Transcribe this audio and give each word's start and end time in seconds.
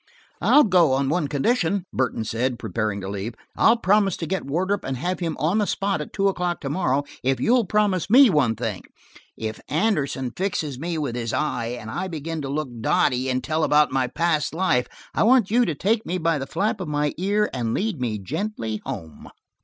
"I'll 0.41 0.63
go 0.63 0.93
on 0.93 1.09
one 1.09 1.27
condition," 1.27 1.83
Burton 1.93 2.23
said, 2.23 2.57
preparing 2.57 3.01
to 3.01 3.07
leave. 3.07 3.35
"I'll 3.55 3.77
promise 3.77 4.17
to 4.17 4.25
get 4.25 4.47
Wardrop 4.47 4.83
and 4.83 4.97
have 4.97 5.19
him 5.19 5.37
on 5.37 5.59
the 5.59 5.67
spot 5.67 6.01
at 6.01 6.11
two 6.11 6.27
o'clock 6.27 6.59
to 6.61 6.71
morrow, 6.71 7.03
if 7.21 7.39
you'll 7.39 7.65
promise 7.67 8.09
me 8.09 8.27
one 8.27 8.55
thing: 8.55 8.81
if 9.37 9.61
Anderson 9.69 10.31
fixes 10.35 10.79
me 10.79 10.97
with 10.97 11.15
his 11.15 11.33
eye, 11.33 11.77
and 11.79 11.91
I 11.91 12.07
begin 12.07 12.41
to 12.41 12.49
look 12.49 12.69
dotty 12.81 13.29
and 13.29 13.43
tell 13.43 13.63
about 13.63 13.91
my 13.91 14.07
past 14.07 14.55
life, 14.55 14.87
I 15.13 15.21
want 15.21 15.51
you 15.51 15.65
to 15.65 15.75
take 15.75 16.03
me 16.03 16.17
by 16.17 16.39
the 16.39 16.47
flap 16.47 16.81
of 16.81 16.87
my 16.87 17.13
ear 17.19 17.47
and 17.53 17.75
lead 17.75 18.01
me 18.01 18.17
gently 18.17 18.81
home." 18.83 19.29